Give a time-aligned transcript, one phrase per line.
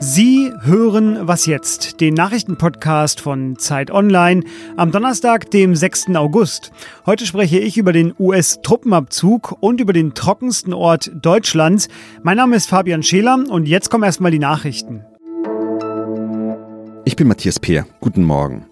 [0.00, 4.44] Sie hören Was jetzt, den Nachrichtenpodcast von Zeit Online
[4.76, 6.14] am Donnerstag, dem 6.
[6.14, 6.72] August.
[7.06, 11.88] Heute spreche ich über den US-Truppenabzug und über den trockensten Ort Deutschlands.
[12.22, 15.04] Mein Name ist Fabian Scheler und jetzt kommen erstmal die Nachrichten.
[17.04, 17.86] Ich bin Matthias Peer.
[18.00, 18.66] Guten Morgen.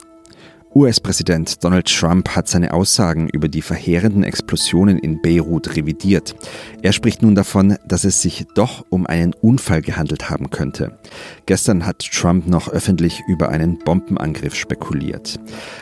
[0.74, 6.34] US-Präsident Donald Trump hat seine Aussagen über die verheerenden Explosionen in Beirut revidiert.
[6.80, 10.98] Er spricht nun davon, dass es sich doch um einen Unfall gehandelt haben könnte.
[11.44, 15.38] Gestern hat Trump noch öffentlich über einen Bombenangriff spekuliert.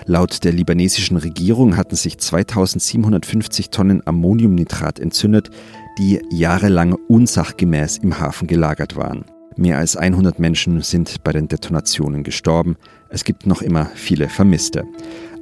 [0.07, 5.51] Laut der libanesischen Regierung hatten sich 2750 Tonnen Ammoniumnitrat entzündet,
[5.99, 9.25] die jahrelang unsachgemäß im Hafen gelagert waren.
[9.57, 12.77] Mehr als 100 Menschen sind bei den Detonationen gestorben.
[13.09, 14.85] Es gibt noch immer viele Vermisste.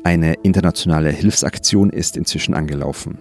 [0.04, 3.18] Eine internationale Hilfsaktion ist inzwischen angelaufen.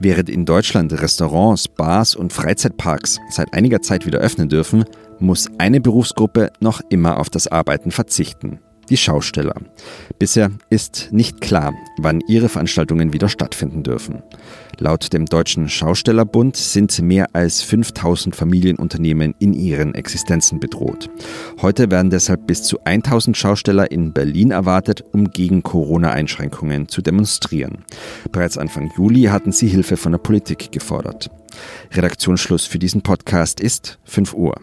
[0.00, 4.84] Während in Deutschland Restaurants, Bars und Freizeitparks seit einiger Zeit wieder öffnen dürfen,
[5.20, 9.54] muss eine Berufsgruppe noch immer auf das Arbeiten verzichten die Schausteller.
[10.18, 14.22] Bisher ist nicht klar, wann ihre Veranstaltungen wieder stattfinden dürfen.
[14.78, 21.08] Laut dem Deutschen Schaustellerbund sind mehr als 5000 Familienunternehmen in ihren Existenzen bedroht.
[21.62, 27.84] Heute werden deshalb bis zu 1000 Schausteller in Berlin erwartet, um gegen Corona-Einschränkungen zu demonstrieren.
[28.32, 31.30] Bereits Anfang Juli hatten sie Hilfe von der Politik gefordert.
[31.92, 34.54] Redaktionsschluss für diesen Podcast ist 5 Uhr.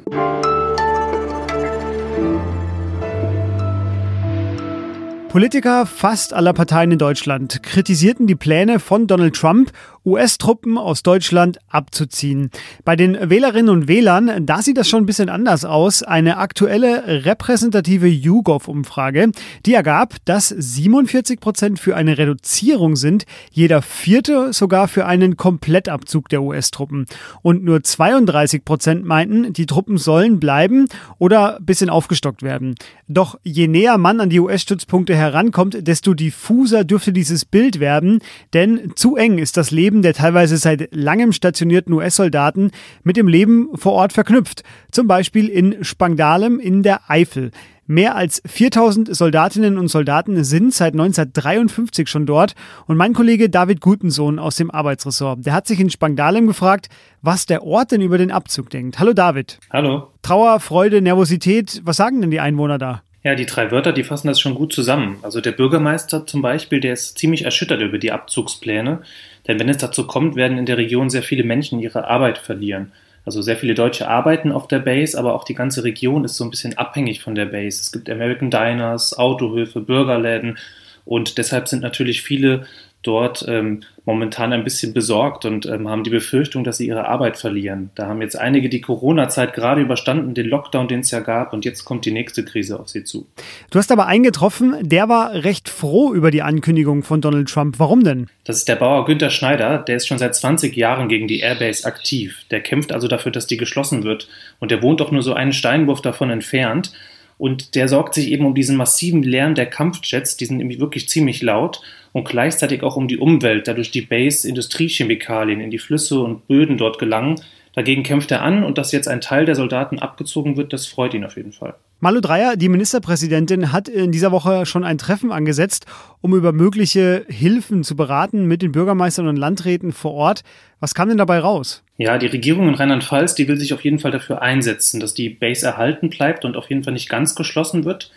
[5.32, 9.72] Politiker fast aller Parteien in Deutschland kritisierten die Pläne von Donald Trump,
[10.06, 12.50] US-Truppen aus Deutschland abzuziehen.
[12.84, 16.02] Bei den Wählerinnen und Wählern, da sieht das schon ein bisschen anders aus.
[16.02, 19.32] Eine aktuelle repräsentative YouGov-Umfrage,
[19.66, 26.30] die ergab, dass 47 Prozent für eine Reduzierung sind, jeder vierte sogar für einen Komplettabzug
[26.30, 27.06] der US-Truppen.
[27.44, 30.88] Und nur 32 Prozent meinten, die Truppen sollen bleiben
[31.20, 32.76] oder ein bisschen aufgestockt werden.
[33.08, 38.20] Doch je näher man an die US-Stützpunkte herankommt, desto diffuser dürfte dieses Bild werden,
[38.54, 42.72] denn zu eng ist das Leben der teilweise seit langem stationierten US-Soldaten
[43.04, 47.52] mit dem Leben vor Ort verknüpft, zum Beispiel in Spangdalem in der Eifel.
[47.92, 52.54] Mehr als 4000 Soldatinnen und Soldaten sind seit 1953 schon dort.
[52.88, 56.88] Und mein Kollege David Gutensohn aus dem Arbeitsressort, der hat sich in Spangdalem gefragt,
[57.22, 58.98] was der Ort denn über den Abzug denkt.
[58.98, 59.60] Hallo David.
[59.70, 60.08] Hallo.
[60.22, 63.02] Trauer, Freude, Nervosität, was sagen denn die Einwohner da?
[63.24, 65.18] Ja, die drei Wörter, die fassen das schon gut zusammen.
[65.22, 69.02] Also der Bürgermeister zum Beispiel, der ist ziemlich erschüttert über die Abzugspläne.
[69.48, 72.92] Denn wenn es dazu kommt, werden in der Region sehr viele Menschen ihre Arbeit verlieren.
[73.26, 76.44] Also sehr viele Deutsche arbeiten auf der Base, aber auch die ganze Region ist so
[76.44, 77.82] ein bisschen abhängig von der Base.
[77.82, 80.58] Es gibt American Diners, Autohöfe, Bürgerläden
[81.06, 82.66] und deshalb sind natürlich viele
[83.04, 87.38] dort ähm, momentan ein bisschen besorgt und ähm, haben die Befürchtung, dass sie ihre Arbeit
[87.38, 87.92] verlieren.
[87.96, 91.66] Da haben jetzt einige die Corona-Zeit gerade überstanden, den Lockdown, den es ja gab, und
[91.66, 93.28] jetzt kommt die nächste Krise auf sie zu.
[93.70, 97.76] Du hast aber eingetroffen, der war recht froh über die Ankündigung von Donald Trump.
[97.78, 98.28] Warum denn?
[98.44, 101.86] Das ist der Bauer Günther Schneider, der ist schon seit 20 Jahren gegen die Airbase
[101.86, 102.46] aktiv.
[102.50, 104.28] Der kämpft also dafür, dass die geschlossen wird.
[104.60, 106.92] Und der wohnt auch nur so einen Steinwurf davon entfernt.
[107.42, 111.10] Und der sorgt sich eben um diesen massiven Lärm der Kampfjets, die sind nämlich wirklich
[111.10, 111.82] ziemlich laut
[112.12, 116.48] und gleichzeitig auch um die Umwelt, da durch die Base Industriechemikalien in die Flüsse und
[116.48, 117.42] Böden dort gelangen.
[117.74, 121.14] Dagegen kämpft er an und dass jetzt ein Teil der Soldaten abgezogen wird, das freut
[121.14, 121.76] ihn auf jeden Fall.
[122.02, 125.86] Malu Dreyer, die Ministerpräsidentin, hat in dieser Woche schon ein Treffen angesetzt,
[126.20, 130.42] um über mögliche Hilfen zu beraten mit den Bürgermeistern und Landräten vor Ort.
[130.80, 131.84] Was kam denn dabei raus?
[131.98, 135.30] Ja, die Regierung in Rheinland-Pfalz, die will sich auf jeden Fall dafür einsetzen, dass die
[135.30, 138.12] Base erhalten bleibt und auf jeden Fall nicht ganz geschlossen wird.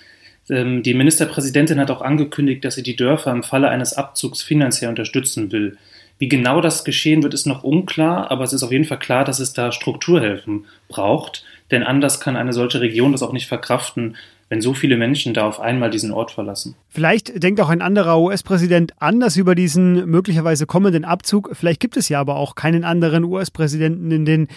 [0.49, 4.91] Ähm, die Ministerpräsidentin hat auch angekündigt, dass sie die Dörfer im Falle eines Abzugs finanziell
[4.91, 5.77] unterstützen will.
[6.19, 9.25] Wie genau das geschehen wird, ist noch unklar, aber es ist auf jeden Fall klar,
[9.25, 14.17] dass es da Strukturhilfen braucht, denn anders kann eine solche Region das auch nicht verkraften,
[14.49, 16.77] wenn so viele Menschen da auf einmal diesen Ort verlassen.
[16.89, 21.51] Vielleicht denkt auch ein anderer US-Präsident anders über diesen möglicherweise kommenden Abzug.
[21.55, 24.49] Vielleicht gibt es ja aber auch keinen anderen US-Präsidenten in den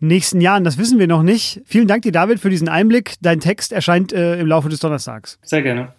[0.00, 0.64] nächsten Jahren.
[0.64, 1.60] Das wissen wir noch nicht.
[1.66, 3.14] Vielen Dank dir, David, für diesen Einblick.
[3.20, 5.38] Dein Text erscheint äh, im Laufe des Donnerstags.
[5.42, 5.92] Sehr gerne.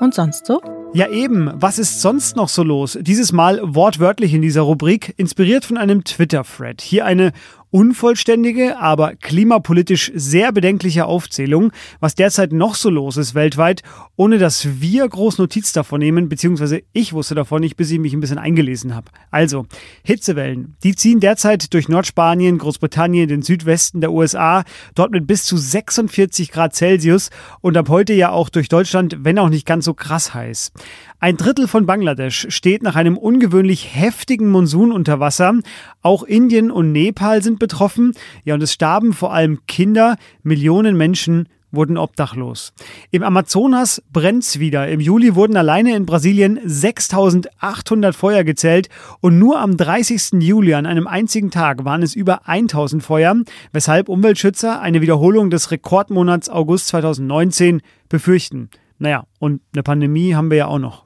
[0.00, 0.60] Und sonst so?
[0.92, 2.98] Ja eben, was ist sonst noch so los?
[3.00, 6.80] Dieses Mal wortwörtlich in dieser Rubrik, inspiriert von einem Twitter-Thread.
[6.80, 7.32] Hier eine
[7.76, 13.82] unvollständige, aber klimapolitisch sehr bedenkliche Aufzählung, was derzeit noch so los ist weltweit,
[14.16, 18.14] ohne dass wir groß Notiz davon nehmen, beziehungsweise ich wusste davon nicht, bis ich mich
[18.14, 19.10] ein bisschen eingelesen habe.
[19.30, 19.66] Also,
[20.04, 24.64] Hitzewellen, die ziehen derzeit durch Nordspanien, Großbritannien, den Südwesten der USA,
[24.94, 27.28] dort mit bis zu 46 Grad Celsius
[27.60, 30.72] und ab heute ja auch durch Deutschland, wenn auch nicht ganz so krass heiß.
[31.18, 35.54] Ein Drittel von Bangladesch steht nach einem ungewöhnlich heftigen Monsun unter Wasser.
[36.02, 38.12] Auch Indien und Nepal sind betroffen.
[38.44, 40.16] Ja, und es starben vor allem Kinder.
[40.44, 42.72] Millionen Menschen wurden obdachlos.
[43.10, 44.88] Im Amazonas brennt's wieder.
[44.88, 48.88] Im Juli wurden alleine in Brasilien 6800 Feuer gezählt
[49.20, 50.40] und nur am 30.
[50.40, 53.34] Juli an einem einzigen Tag waren es über 1000 Feuer,
[53.72, 58.70] weshalb Umweltschützer eine Wiederholung des Rekordmonats August 2019 befürchten.
[58.98, 61.04] Naja, und eine Pandemie haben wir ja auch noch.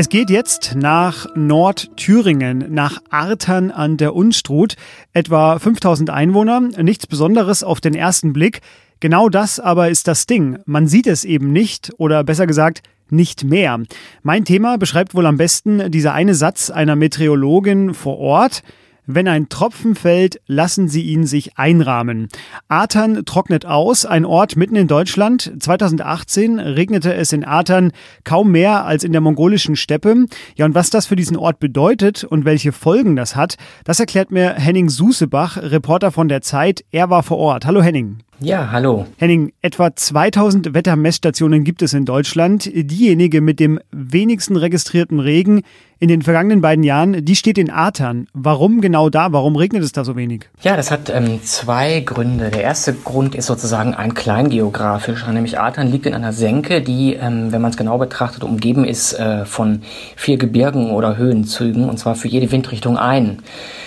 [0.00, 4.76] Es geht jetzt nach Nordthüringen, nach Artern an der Unstrut.
[5.12, 8.60] Etwa 5000 Einwohner, nichts Besonderes auf den ersten Blick.
[9.00, 10.60] Genau das aber ist das Ding.
[10.66, 13.80] Man sieht es eben nicht oder besser gesagt, nicht mehr.
[14.22, 18.62] Mein Thema beschreibt wohl am besten dieser eine Satz einer Meteorologin vor Ort.
[19.10, 22.28] Wenn ein Tropfen fällt, lassen Sie ihn sich einrahmen.
[22.68, 25.50] Atern trocknet aus, ein Ort mitten in Deutschland.
[25.60, 27.92] 2018 regnete es in Atern
[28.24, 30.26] kaum mehr als in der mongolischen Steppe.
[30.56, 34.30] Ja, und was das für diesen Ort bedeutet und welche Folgen das hat, das erklärt
[34.30, 36.84] mir Henning Susebach, Reporter von der Zeit.
[36.90, 37.64] Er war vor Ort.
[37.64, 38.18] Hallo Henning.
[38.40, 39.06] Ja, hallo.
[39.16, 42.70] Henning, etwa 2000 Wettermessstationen gibt es in Deutschland.
[42.72, 45.62] Diejenige mit dem wenigsten registrierten Regen
[46.00, 48.28] in den vergangenen beiden Jahren, die steht in Atern.
[48.32, 49.32] Warum genau da?
[49.32, 50.48] Warum regnet es da so wenig?
[50.62, 52.50] Ja, das hat ähm, zwei Gründe.
[52.50, 57.50] Der erste Grund ist sozusagen ein kleingeografischer, nämlich Atern liegt in einer Senke, die, ähm,
[57.50, 59.82] wenn man es genau betrachtet, umgeben ist äh, von
[60.14, 63.42] vier Gebirgen oder Höhenzügen, und zwar für jede Windrichtung ein.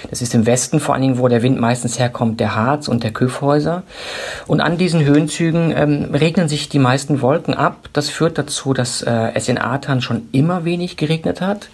[0.10, 3.04] Das ist im Westen vor allen Dingen, wo der Wind meistens herkommt, der Harz und
[3.04, 3.84] der Küffhäuser.
[4.48, 7.88] Und an diesen Höhenzügen ähm, regnen sich die meisten Wolken ab.
[7.94, 11.70] Das führt dazu, dass äh, es in Atern schon immer wenig geregnet hat.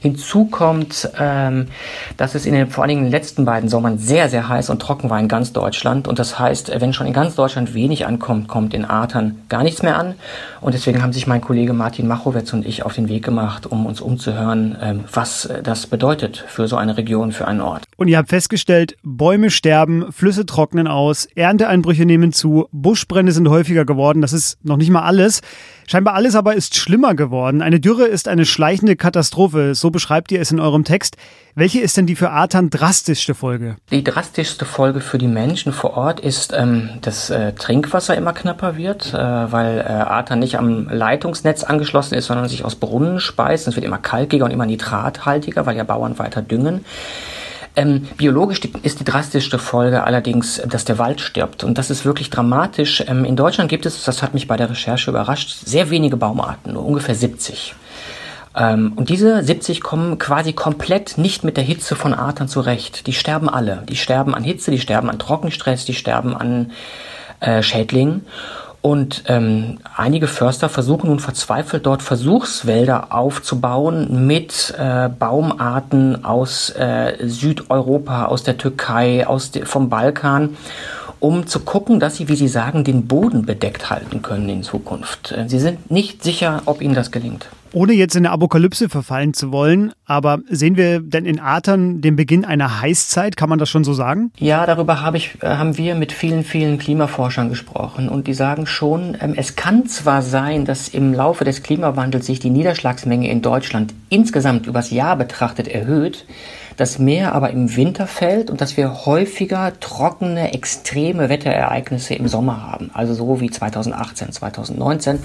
[0.00, 1.68] Hinzu kommt, ähm,
[2.16, 4.70] dass es in den vor allen Dingen in den letzten beiden Sommern sehr, sehr heiß
[4.70, 6.08] und trocken war in ganz Deutschland.
[6.08, 9.82] Und das heißt, wenn schon in ganz Deutschland wenig ankommt, kommt in Atern gar nichts
[9.82, 10.14] mehr an.
[10.60, 13.86] Und deswegen haben sich mein Kollege Martin Machowetz und ich auf den Weg gemacht, um
[13.86, 17.84] uns umzuhören, ähm, was das bedeutet für so eine Region, für einen Ort.
[17.96, 23.84] Und ihr habt festgestellt, Bäume sterben, Flüsse trocknen aus, Ernteeinbrüche nehmen zu, Buschbrände sind häufiger
[23.84, 24.22] geworden.
[24.22, 25.40] Das ist noch nicht mal alles.
[25.90, 27.62] Scheinbar alles aber ist schlimmer geworden.
[27.62, 29.74] Eine Dürre ist eine schleichende Katastrophe.
[29.74, 31.16] So beschreibt ihr es in eurem Text.
[31.56, 33.74] Welche ist denn die für Artan drastischste Folge?
[33.90, 38.76] Die drastischste Folge für die Menschen vor Ort ist, ähm, dass äh, Trinkwasser immer knapper
[38.76, 43.66] wird, äh, weil äh, Artan nicht am Leitungsnetz angeschlossen ist, sondern sich aus Brunnen speist.
[43.66, 46.84] Es wird immer kalkiger und immer nitrathaltiger, weil ja Bauern weiter düngen.
[47.76, 51.62] Ähm, biologisch ist die drastischste Folge allerdings, dass der Wald stirbt.
[51.62, 53.04] Und das ist wirklich dramatisch.
[53.06, 56.72] Ähm, in Deutschland gibt es, das hat mich bei der Recherche überrascht, sehr wenige Baumarten,
[56.72, 57.74] nur ungefähr 70.
[58.56, 63.06] Ähm, und diese 70 kommen quasi komplett nicht mit der Hitze von Artern zurecht.
[63.06, 63.84] Die sterben alle.
[63.88, 66.72] Die sterben an Hitze, die sterben an Trockenstress, die sterben an
[67.38, 68.26] äh, Schädlingen.
[68.82, 77.16] Und ähm, einige Förster versuchen nun verzweifelt dort Versuchswälder aufzubauen mit äh, Baumarten aus äh,
[77.20, 80.56] Südeuropa, aus der Türkei, aus de, vom Balkan,
[81.18, 85.32] um zu gucken, dass sie, wie sie sagen, den Boden bedeckt halten können in Zukunft.
[85.32, 87.48] Äh, sie sind nicht sicher, ob ihnen das gelingt.
[87.72, 92.16] Ohne jetzt in eine Apokalypse verfallen zu wollen, aber sehen wir denn in Atern den
[92.16, 93.36] Beginn einer Heißzeit?
[93.36, 94.32] Kann man das schon so sagen?
[94.38, 98.66] Ja, darüber habe ich, äh, haben wir mit vielen, vielen Klimaforschern gesprochen und die sagen
[98.66, 103.40] schon, ähm, es kann zwar sein, dass im Laufe des Klimawandels sich die Niederschlagsmenge in
[103.40, 106.26] Deutschland insgesamt übers Jahr betrachtet erhöht,
[106.76, 112.66] das Meer aber im Winter fällt und dass wir häufiger trockene, extreme Wetterereignisse im Sommer
[112.66, 112.90] haben.
[112.94, 115.20] Also so wie 2018, 2019.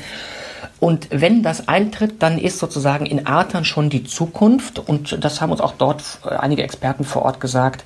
[0.79, 4.77] Und wenn das eintritt, dann ist sozusagen in Artern schon die Zukunft.
[4.79, 7.85] Und das haben uns auch dort äh, einige Experten vor Ort gesagt,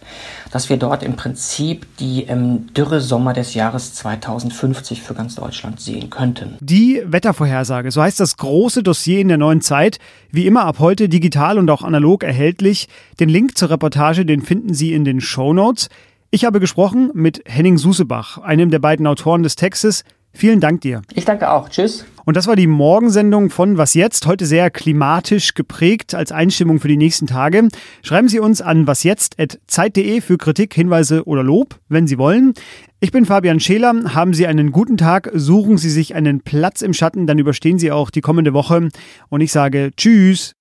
[0.52, 6.10] dass wir dort im Prinzip die ähm, Dürresommer des Jahres 2050 für ganz Deutschland sehen
[6.10, 6.58] könnten.
[6.62, 10.00] Die Wettervorhersage, so heißt das große Dossier in der neuen Zeit,
[10.32, 12.88] wie immer ab heute digital und auch analog erhältlich.
[13.20, 15.90] Den Link zur Reportage, den finden Sie in den Show Notes.
[16.32, 20.04] Ich habe gesprochen mit Henning Susebach, einem der beiden Autoren des Textes.
[20.40, 21.02] Vielen Dank dir.
[21.16, 21.68] Ich danke auch.
[21.68, 22.06] Tschüss.
[22.24, 24.26] Und das war die Morgensendung von Was jetzt?
[24.26, 27.68] Heute sehr klimatisch geprägt als Einstimmung für die nächsten Tage.
[28.04, 32.54] Schreiben Sie uns an wasjetzt.zeit.de für Kritik, Hinweise oder Lob, wenn Sie wollen.
[33.02, 33.94] Ich bin Fabian Scheler.
[34.16, 37.92] Haben Sie einen guten Tag, suchen Sie sich einen Platz im Schatten, dann überstehen Sie
[37.92, 38.88] auch die kommende Woche.
[39.28, 40.56] Und ich sage Tschüss.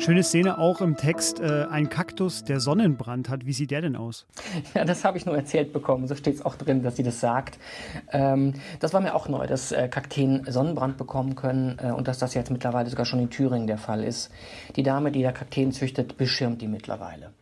[0.00, 3.46] Schöne Szene auch im Text, äh, ein Kaktus, der Sonnenbrand hat.
[3.46, 4.26] Wie sieht der denn aus?
[4.74, 6.06] Ja, das habe ich nur erzählt bekommen.
[6.06, 7.58] So steht es auch drin, dass sie das sagt.
[8.12, 12.18] Ähm, das war mir auch neu, dass äh, Kakteen Sonnenbrand bekommen können äh, und dass
[12.18, 14.30] das jetzt mittlerweile sogar schon in Thüringen der Fall ist.
[14.76, 17.32] Die Dame, die da Kakteen züchtet, beschirmt die mittlerweile.